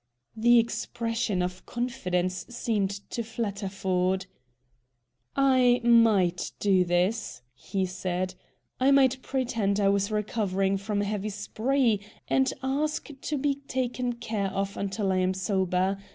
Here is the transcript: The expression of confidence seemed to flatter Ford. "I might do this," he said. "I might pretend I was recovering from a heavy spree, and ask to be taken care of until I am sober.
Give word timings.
The 0.35 0.57
expression 0.57 1.43
of 1.43 1.63
confidence 1.67 2.47
seemed 2.49 2.89
to 3.11 3.21
flatter 3.21 3.69
Ford. 3.69 4.25
"I 5.35 5.79
might 5.83 6.53
do 6.59 6.83
this," 6.83 7.43
he 7.53 7.85
said. 7.85 8.33
"I 8.79 8.89
might 8.89 9.21
pretend 9.21 9.79
I 9.79 9.89
was 9.89 10.09
recovering 10.09 10.77
from 10.77 11.03
a 11.03 11.05
heavy 11.05 11.29
spree, 11.29 12.01
and 12.27 12.51
ask 12.63 13.09
to 13.21 13.37
be 13.37 13.61
taken 13.67 14.13
care 14.13 14.49
of 14.49 14.75
until 14.75 15.11
I 15.11 15.17
am 15.17 15.35
sober. 15.35 15.99